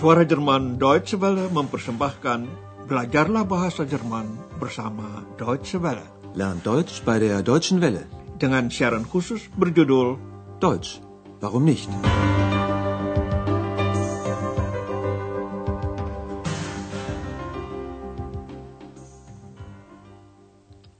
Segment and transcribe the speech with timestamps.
[0.00, 2.48] Suara Jerman Deutsche Welle mempersembahkan
[2.88, 6.08] Belajarlah Bahasa Jerman bersama Deutsche Welle.
[6.32, 8.08] Lernt Deutsch bei der Deutschen Welle.
[8.40, 10.16] Dengan siaran khusus berjudul
[10.56, 11.04] Deutsch,
[11.44, 11.92] warum nicht?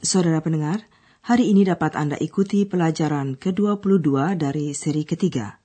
[0.04, 0.84] Saudara pendengar,
[1.24, 5.56] hari ini dapat Anda ikuti pelajaran ke-22 dari seri ketiga.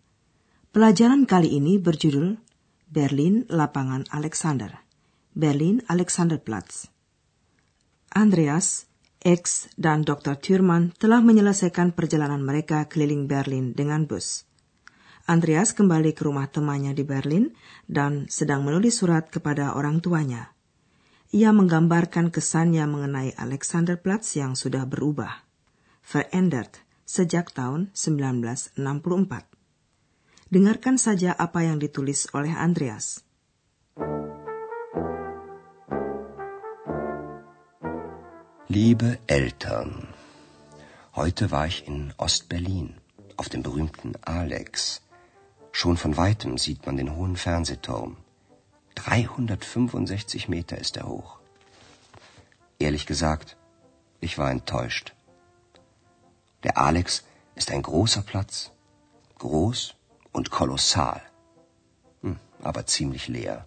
[0.71, 2.44] Pelajaran kali ini berjudul
[2.89, 4.83] Berlin Lapangan Alexander.
[5.35, 6.89] Berlin Alexanderplatz.
[8.15, 8.87] Andreas,
[9.21, 10.39] X, dan Dr.
[10.39, 14.47] Thurman telah menyelesaikan perjalanan mereka keliling Berlin dengan bus.
[15.25, 17.51] Andreas kembali ke rumah temannya di Berlin
[17.89, 20.55] dan sedang menulis surat kepada orang tuanya
[21.35, 25.43] ia menggambarkan kesannya mengenai Alexanderplatz yang sudah berubah,
[25.99, 29.54] verändert, sejak tahun 1964.
[30.45, 33.25] Dengarkan saja apa yang ditulis oleh Andreas.
[38.69, 40.13] Liebe Eltern,
[41.17, 42.93] heute war ich in Ostberlin,
[43.41, 45.01] auf dem berühmten Alex.
[45.73, 48.17] Schon von weitem sieht man den hohen Fernsehturm.
[49.01, 51.41] 365 Meter ist er hoch.
[52.77, 53.57] Ehrlich gesagt,
[54.21, 55.15] ich war enttäuscht.
[56.61, 58.69] Der Alex ist ein großer Platz,
[59.39, 59.94] groß
[60.35, 61.21] und kolossal,
[62.21, 63.65] hm, aber ziemlich leer.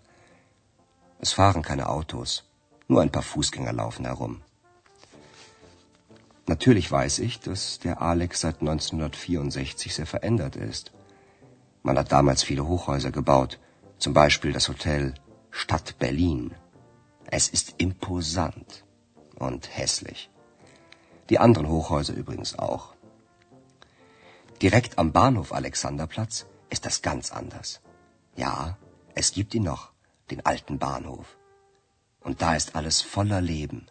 [1.18, 2.44] Es fahren keine Autos,
[2.88, 4.42] nur ein paar Fußgänger laufen herum.
[6.46, 10.92] Natürlich weiß ich, dass der Alex seit 1964 sehr verändert ist.
[11.82, 13.58] Man hat damals viele Hochhäuser gebaut,
[13.98, 15.14] zum Beispiel das Hotel
[15.50, 16.54] Stadt Berlin.
[17.30, 18.84] Es ist imposant
[19.36, 20.30] und hässlich.
[21.30, 22.94] Die anderen Hochhäuser übrigens auch.
[24.60, 27.80] Direkt am Bahnhof Alexanderplatz ist das ganz anders.
[28.36, 28.76] Ja,
[29.14, 29.92] es gibt ihn noch,
[30.30, 31.36] den alten Bahnhof.
[32.20, 33.86] Und da ist alles voller Leben.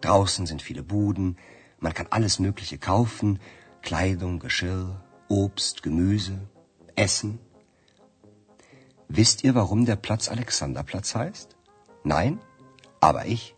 [0.00, 1.36] Draußen sind viele Buden,
[1.80, 3.40] man kann alles Mögliche kaufen,
[3.82, 6.48] Kleidung, Geschirr, Obst, Gemüse,
[6.96, 7.38] Essen.
[9.08, 11.56] Wisst ihr, warum der Platz Alexanderplatz heißt?
[12.04, 12.40] Nein?
[13.00, 13.54] Aber ich.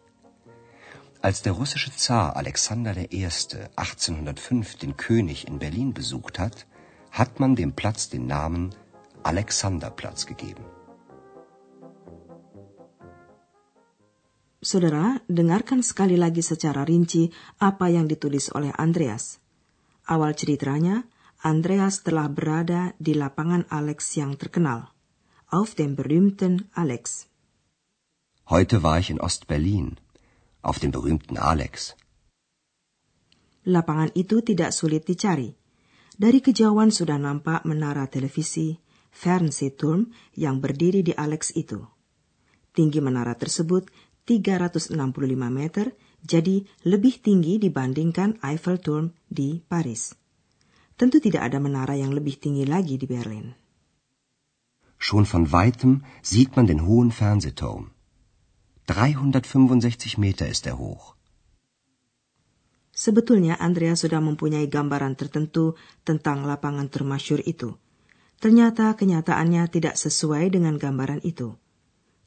[1.23, 3.25] Als der russische Zar Alexander I.
[3.25, 6.67] 1805 den König in Berlin besucht hat,
[7.11, 8.75] hat man dem Platz den Namen
[9.23, 10.65] Alexanderplatz gegeben.
[14.61, 17.33] Saudara, dengarkan sekali lagi secara rinci
[17.65, 19.41] apa yang ditulis oleh Andreas.
[20.05, 21.09] Awal ceritanya,
[21.41, 24.93] Andreas telah berada di lapangan Alex yang terkenal
[25.49, 27.27] auf dem berühmten Alex.
[28.51, 29.97] Heute war ich in Ost-Berlin,
[30.63, 31.97] auf dem berühmten Alex.
[33.65, 35.60] Lapangan itu tidak sulit dicari.
[36.21, 38.77] Dari kejauhan sudah nampak menara televisi,
[39.09, 41.81] Fernsehturm yang berdiri di Alex itu.
[42.77, 43.89] Tinggi menara tersebut
[44.29, 44.93] 365
[45.49, 50.13] meter, jadi lebih tinggi dibandingkan Eiffelturm di Paris.
[51.01, 53.57] Tentu tidak ada menara yang lebih tinggi lagi di Berlin.
[55.01, 57.97] Schon von weitem sieht man den hohen Fernsehturm.
[58.93, 61.17] 365 Meter ist er hoch.
[63.01, 65.73] Sebetulnya Andrea sudah mempunyai gambaran tertentu
[66.05, 67.81] tentang lapangan termasyur itu.
[68.37, 71.57] Ternyata kenyataannya tidak sesuai dengan gambaran itu.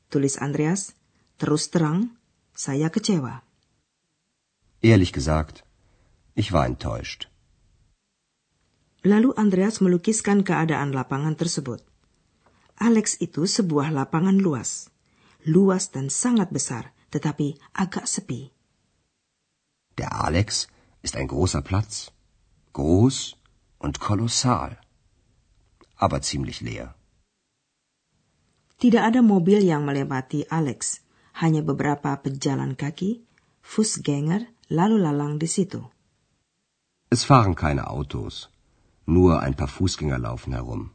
[0.09, 0.97] Tulis Andreas,
[1.38, 2.17] terus terang,
[2.57, 3.45] saya kecewa.
[4.81, 5.62] Ehrlich gesagt,
[6.33, 7.29] ich war enttäuscht.
[9.06, 11.85] Lalu Andreas melukiskan keadaan lapangan tersebut.
[12.81, 14.89] Alex itu sebuah lapangan luas.
[15.45, 18.52] Luas dan sangat besar, tetapi agak sepi.
[19.97, 20.67] Der Alex
[21.01, 22.11] ist ein großer Platz.
[22.73, 23.35] Groß
[23.77, 24.77] und kolossal.
[25.95, 26.95] Aber ziemlich leer.
[28.81, 30.99] Tidak ada mobil yang melewati Alex.
[31.33, 33.25] Hanya beberapa pejalan kaki,
[33.63, 35.81] Fußgänger, lalu lalang di situ.
[37.09, 38.50] Es fahren keine Autos.
[39.06, 40.91] Nur ein paar Fußgänger laufen herum.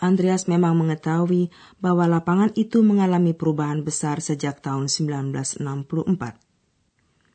[0.00, 6.49] Andreas memang mengetahui bahwa lapangan itu mengalami perubahan besar sejak tahun 1964.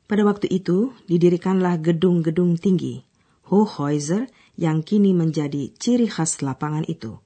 [0.05, 3.01] Pada waktu itu, didirikanlah gedung-gedung tinggi,
[3.49, 7.17] Hochhäuser, yang kini menjadi ciri khas lapangan itu.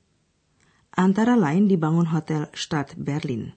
[0.96, 3.54] Antara lain dibangun Hotel Stadt Berlin.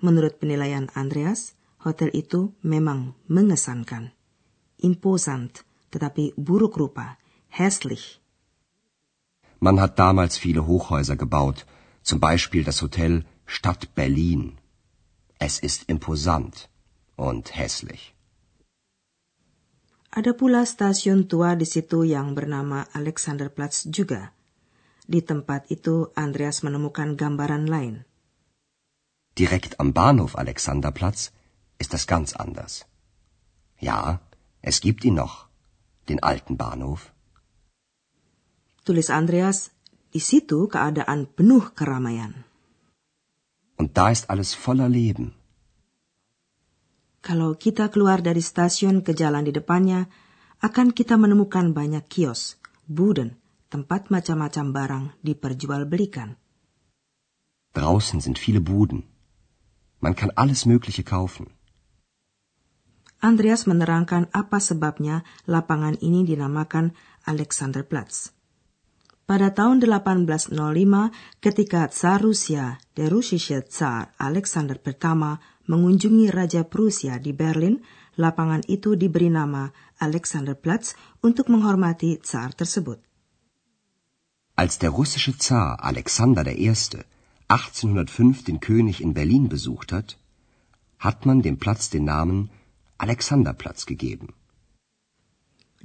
[0.00, 4.14] Menurut penilaian Andreas, hotel itu memang mengesankan.
[4.80, 7.18] Imposant, tetapi buruk rupa,
[7.50, 8.20] hässlich,
[9.60, 11.66] man hat damals viele Hochhäuser gebaut,
[12.02, 14.58] zum Beispiel das Hotel Stadt Berlin.
[15.38, 16.68] Es ist imposant
[17.16, 18.15] und hässlich.
[20.10, 24.32] Ada pula stasiun tua di situ yang bernama Alexanderplatz juga.
[25.06, 28.02] Di tempat itu Andreas menemukan gambaran lain.
[29.36, 31.30] Direkt am Bahnhof Alexanderplatz
[31.78, 32.88] ist das ganz anders.
[33.78, 34.24] Ja,
[34.62, 35.46] es gibt ihn noch,
[36.08, 37.12] den alten Bahnhof.
[38.86, 39.70] Tulis Andreas,
[40.14, 42.46] di situ keadaan penuh keramaian.
[43.76, 45.36] Und da ist alles voller Leben.
[47.26, 50.06] Kalau kita keluar dari stasiun ke jalan di depannya,
[50.62, 52.54] akan kita menemukan banyak kios,
[52.86, 53.34] buden,
[53.66, 56.38] tempat macam-macam barang diperjualbelikan.
[57.74, 59.10] Draußen sind viele Buden.
[59.98, 61.50] Man kann alles Mögliche kaufen.
[63.18, 66.94] Andreas menerangkan apa sebabnya lapangan ini dinamakan
[67.26, 68.30] Alexanderplatz.
[69.26, 70.54] Pada tahun 1805,
[71.42, 77.82] ketika Tsar Rusia, der russische Tsar Alexander pertama mengunjungi Raja Prusia di Berlin,
[78.16, 79.70] lapangan itu diberi nama
[80.00, 83.02] Alexanderplatz untuk menghormati Tsar tersebut.
[84.56, 86.72] Als der russische Zar Alexander I.
[87.46, 90.18] 1805 den König in Berlin besucht hat,
[90.98, 92.50] hat man dem Platz den Namen
[92.98, 94.34] Alexanderplatz gegeben.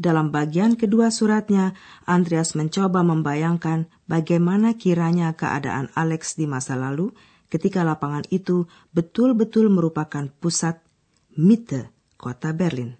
[0.01, 1.77] Dalam bagian kedua suratnya,
[2.09, 7.13] Andreas mencoba membayangkan bagaimana kiranya keadaan Alex di masa lalu
[7.51, 10.79] ketika lapangan itu betul-betul merupakan pusat
[11.35, 12.95] Mitte, kota Berlin.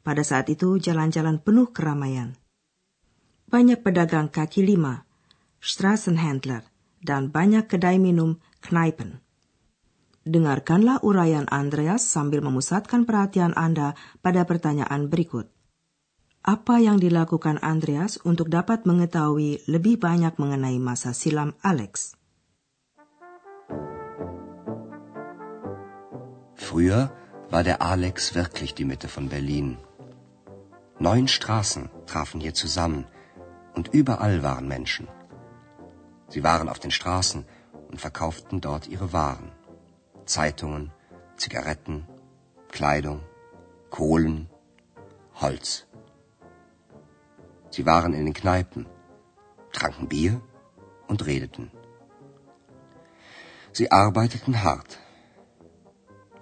[0.00, 2.32] Pada saat itu jalan-jalan penuh keramaian.
[3.52, 5.04] Banyak pedagang kaki lima,
[5.60, 6.64] Straßenhändler,
[7.04, 9.20] dan banyak kedai minum, Kneipen.
[10.26, 13.94] Dengarkanlah uraian Andreas sambil memusatkan perhatian Anda
[14.24, 15.46] pada pertanyaan berikut
[16.46, 22.14] apa yang dilakukan Andreas untuk dapat mengetahui lebih banyak mengenai masa silam Alex.
[26.68, 27.12] Früher
[27.48, 29.78] war der Alex wirklich die Mitte von Berlin.
[30.98, 33.06] Neun Straßen trafen hier zusammen
[33.76, 35.06] und überall waren Menschen.
[36.28, 37.44] Sie waren auf den Straßen
[37.88, 39.52] und verkauften dort ihre Waren.
[40.24, 40.90] Zeitungen,
[41.36, 42.04] Zigaretten,
[42.72, 43.20] Kleidung,
[43.90, 44.50] Kohlen,
[45.36, 45.86] Holz.
[47.70, 48.86] Sie waren in den Kneipen,
[49.70, 50.40] tranken Bier
[51.06, 51.70] und redeten.
[53.72, 55.05] Sie arbeiteten hart.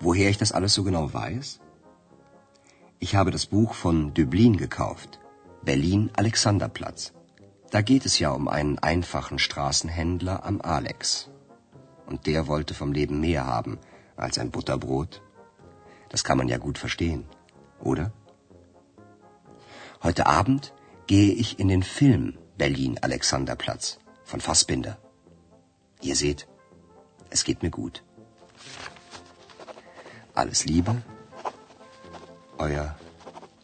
[0.04, 1.60] Woher ich das alles so genau weiß?
[2.98, 5.18] Ich habe das Buch von Döblin gekauft,
[5.62, 7.14] Berlin Alexanderplatz.
[7.70, 11.30] Da geht es ja um einen einfachen Straßenhändler am Alex.
[12.04, 13.78] Und der wollte vom Leben mehr haben
[14.14, 15.22] als ein Butterbrot.
[16.10, 17.24] Das kann man ja gut verstehen,
[17.80, 18.12] oder?
[20.02, 20.74] Heute Abend
[21.06, 24.98] gehe ich in den Film Berlin Alexanderplatz von Fassbinder.
[26.02, 26.46] Ihr seht,
[27.30, 28.04] es geht mir gut.
[30.34, 30.90] Alles Liebe,
[32.58, 32.90] euer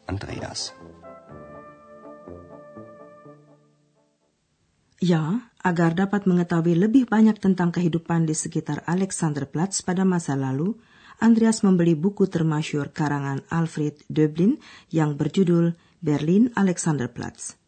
[0.07, 0.71] Andreas.
[5.03, 10.79] Ya, agar dapat mengetahui lebih banyak tentang kehidupan di sekitar Alexanderplatz pada masa lalu,
[11.19, 14.55] Andreas membeli buku termasyur karangan Alfred Döblin
[14.95, 17.59] yang berjudul Berlin Alexanderplatz.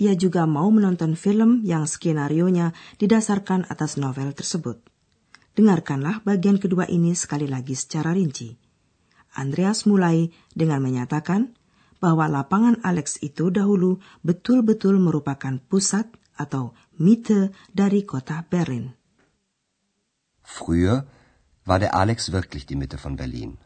[0.00, 4.91] Ia juga mau menonton film yang skenarionya didasarkan atas novel tersebut.
[5.52, 8.56] Dengarkanlah bagian kedua ini sekali lagi secara rinci.
[9.36, 11.56] Andreas mulai dengan menyatakan
[12.00, 18.96] bahwa lapangan Alex itu dahulu betul-betul merupakan pusat atau Mitte dari kota Berlin.
[20.42, 21.06] Früher
[21.68, 23.60] war der Alex wirklich die Mitte von Berlin.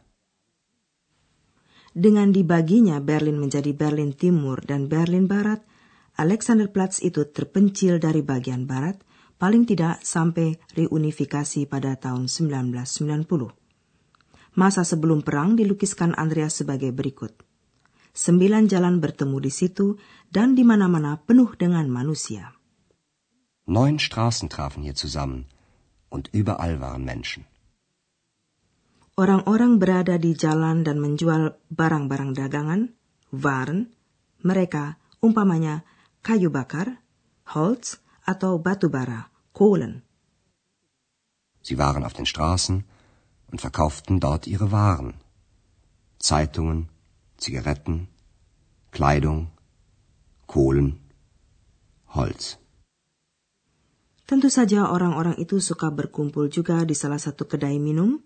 [1.97, 5.65] Dengan dibaginya Berlin menjadi Berlin Timur dan Berlin Barat,
[6.13, 9.01] Alexanderplatz itu terpencil dari bagian barat,
[9.37, 13.53] paling tidak sampai reunifikasi pada tahun 1990.
[14.57, 17.33] Masa sebelum perang dilukiskan Andreas sebagai berikut.
[18.17, 19.93] Sembilan jalan bertemu di situ
[20.33, 22.57] dan di mana-mana penuh dengan manusia.
[23.69, 25.45] Neun Straßen trafen hier zusammen
[26.09, 27.45] und überall waren Menschen.
[29.17, 32.93] Orang-orang berada di jalan dan menjual barang-barang dagangan,
[33.33, 33.89] waren,
[34.45, 35.81] mereka umpamanya
[36.21, 37.01] kayu bakar,
[37.49, 40.03] Holz atau batu bara, Kohlen.
[41.63, 42.83] Sie waren auf den Straßen
[43.51, 45.15] und verkauften dort ihre Waren.
[46.19, 46.89] Zeitungen,
[47.37, 48.07] Zigaretten,
[48.91, 49.51] Kleidung,
[50.47, 50.99] Kohlen,
[52.15, 52.59] Holz.
[54.27, 58.19] Tentu saja orang-orang itu suka berkumpul juga di salah satu kedai minum,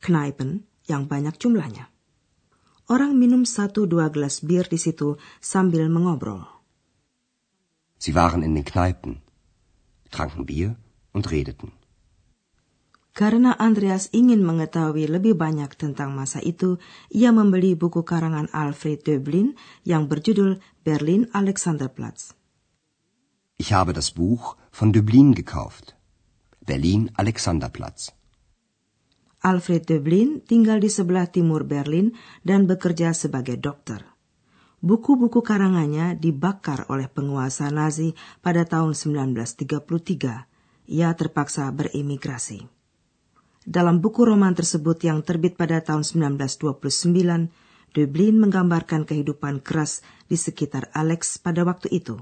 [0.00, 1.88] Kneipen yang banyak jumlahnya.
[2.92, 6.44] Orang minum satu dua gelas bir di situ sambil mengobrol.
[8.00, 9.20] Sie waren in den Kneipen,
[10.10, 10.76] tranken Bier
[11.14, 11.72] und redeten.
[13.10, 16.78] Karena Andreas ingin mengetahui lebih banyak tentang masa itu,
[17.10, 22.38] ia membeli buku karangan Alfred Döblin yang berjudul Berlin Alexanderplatz.
[23.58, 25.98] Ich habe das Buch von Dublin gekauft.
[26.64, 28.14] Berlin Alexanderplatz.
[29.42, 32.12] Alfred Döblin tinggal di sebelah timur Berlin
[32.44, 34.09] dan bekerja sebagai dokter.
[34.80, 39.68] Buku-buku karangannya dibakar oleh penguasa Nazi pada tahun 1933.
[40.88, 42.64] Ia terpaksa beremigrasi.
[43.60, 47.52] Dalam buku roman tersebut yang terbit pada tahun 1929,
[47.92, 50.00] Döblin menggambarkan kehidupan keras
[50.32, 52.16] di sekitar Alex pada waktu itu.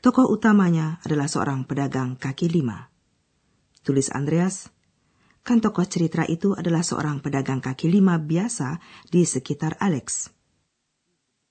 [0.00, 2.88] Tokoh utamanya adalah seorang pedagang kaki lima.
[3.84, 4.72] Tulis Andreas,
[5.46, 10.35] Kan tokoh cerita itu adalah seorang pedagang kaki lima biasa di sekitar Alex.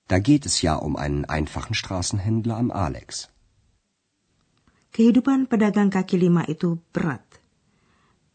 [0.06, 3.34] Da geht es ja um einen einfachen Straßenhändler am Alex.
[4.94, 7.26] Kehidupan pedagang kaki lima itu berat.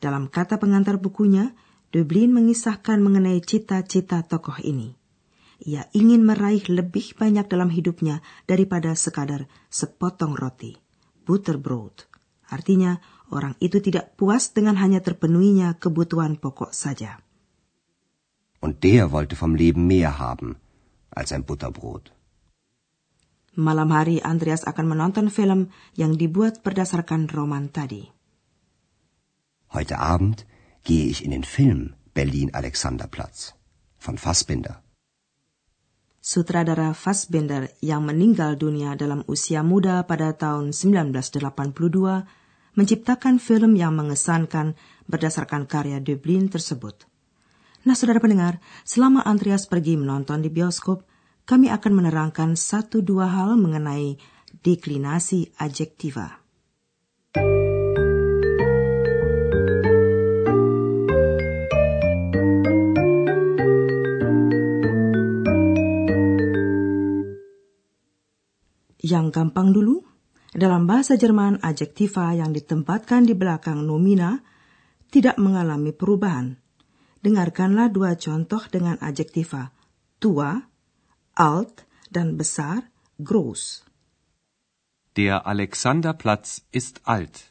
[0.03, 1.55] Dalam kata pengantar bukunya,
[1.95, 4.99] Dublin mengisahkan mengenai cita-cita tokoh ini.
[5.63, 8.19] Ia ingin meraih lebih banyak dalam hidupnya
[8.51, 10.75] daripada sekadar sepotong roti,
[11.23, 12.11] butterbrot.
[12.51, 12.99] Artinya,
[13.31, 17.23] orang itu tidak puas dengan hanya terpenuhinya kebutuhan pokok saja.
[18.61, 20.61] Und der wollte vom Leben mehr haben
[21.15, 22.15] als ein Butterbrot.
[23.59, 28.07] Malam hari Andreas akan menonton film yang dibuat berdasarkan roman tadi.
[29.75, 30.47] Heute Abend
[30.87, 33.59] gehe ich in den Film Berlin Alexanderplatz
[33.99, 34.83] von Fassbinder.
[36.23, 41.75] Sutradara Fassbinder yang meninggal dunia dalam usia muda pada tahun 1982
[42.79, 44.79] menciptakan film yang mengesankan
[45.11, 47.10] berdasarkan karya Dublin tersebut.
[47.81, 51.09] Nah, saudara pendengar, selama Andreas pergi menonton di bioskop,
[51.49, 54.21] kami akan menerangkan satu dua hal mengenai
[54.61, 56.45] deklinasi adjektiva.
[69.01, 70.05] Yang gampang dulu,
[70.53, 74.37] dalam bahasa Jerman, adjektiva yang ditempatkan di belakang nomina
[75.09, 76.70] tidak mengalami perubahan.
[77.21, 79.77] Dengarkanlah dua contoh dengan adjektiva
[80.21, 80.61] tua,
[81.35, 83.83] alt, dan besar, groß.
[85.17, 87.51] Der Alexanderplatz ist alt.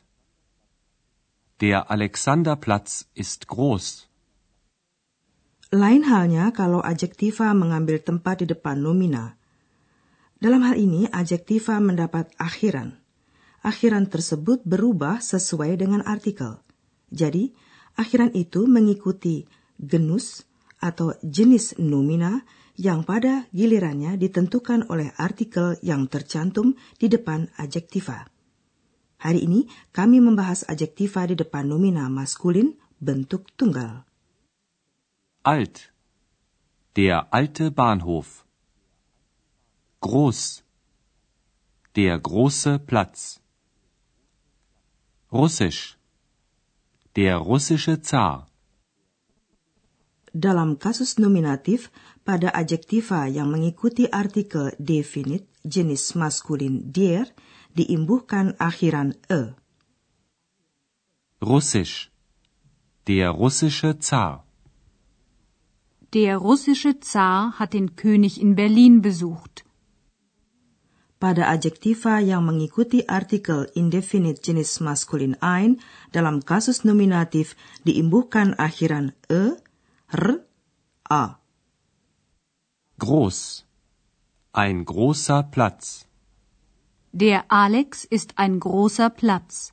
[1.59, 4.07] Der Alexanderplatz ist groß.
[5.69, 9.38] Lain halnya kalau adjektiva mengambil tempat di depan nomina.
[10.39, 12.95] Dalam hal ini, adjektiva mendapat akhiran.
[13.59, 16.63] Akhiran tersebut berubah sesuai dengan artikel.
[17.11, 17.51] Jadi,
[17.99, 19.43] akhiran itu mengikuti
[19.79, 20.43] genus
[20.83, 22.43] atau jenis nomina
[22.79, 28.27] yang pada gilirannya ditentukan oleh artikel yang tercantum di depan adjektiva.
[29.19, 34.07] Hari ini kami membahas adjektiva di depan nomina maskulin bentuk tunggal.
[35.43, 35.91] Alt.
[36.95, 38.48] Der alte Bahnhof.
[40.00, 40.63] Groß.
[41.95, 43.43] Der große Platz.
[45.31, 46.00] Russisch.
[47.15, 48.48] Der russische Zar.
[50.29, 51.89] Dalam kasus nominatif,
[52.21, 57.29] pada adjektiva yang mengikuti artikel definit jenis maskulin der
[57.74, 59.57] diimbuhkan akhiran e.
[61.41, 62.13] Russisch.
[63.09, 64.45] Der russische Zar.
[66.13, 69.65] Der russische Zar hat den König in Berlin besucht.
[71.19, 75.83] pada adjektiva yang mengikuti artikel indefinite jenis maskulin ein
[76.15, 79.59] dalam kasus nominatif diimbuhkan akhiran e,
[80.11, 80.43] r,
[81.07, 81.37] a.
[82.97, 83.65] Groß.
[84.51, 86.07] Ein großer Platz.
[87.11, 89.71] Der Alex ist ein großer Platz.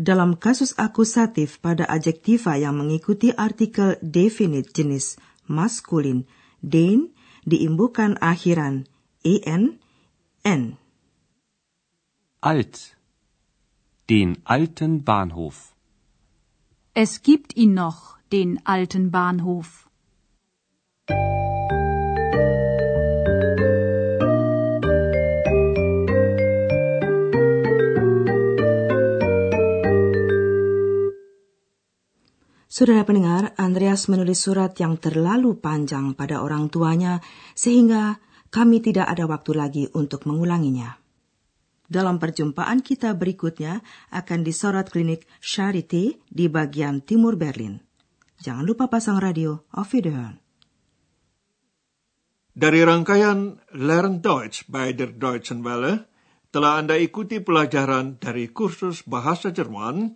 [0.00, 6.24] Dalam kasus akusatif pada adjektiva yang mengikuti artikel definite jenis maskulin,
[6.64, 7.12] den
[7.44, 8.88] diimbuhkan akhiran
[9.20, 9.76] en,
[10.44, 10.80] n.
[12.40, 12.96] Alt.
[14.08, 15.76] Den alten Bahnhof.
[17.00, 19.88] Es gibt ihn noch, den alten Bahnhof.
[32.68, 37.24] Saudara pendengar, Andreas menulis surat yang terlalu panjang pada orang tuanya
[37.56, 38.20] sehingga
[38.52, 40.99] kami tidak ada waktu lagi untuk mengulanginya.
[41.90, 43.82] Dalam perjumpaan kita berikutnya
[44.14, 47.82] akan disorot klinik Charité di bagian timur Berlin.
[48.38, 50.38] Jangan lupa pasang radio Auf Wiederhören.
[52.54, 56.06] Dari rangkaian Learn Deutsch by der Deutschen Welle,
[56.54, 60.14] telah Anda ikuti pelajaran dari kursus bahasa Jerman,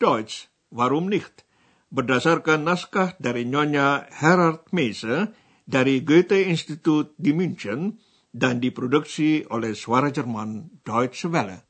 [0.00, 1.44] Deutsch, Warum nicht?
[1.90, 5.34] Berdasarkan naskah dari Nyonya Herard Meise
[5.66, 7.98] dari Goethe Institut di München
[8.30, 11.69] dan diproduksi oleh Suara Jerman Deutsche Welle.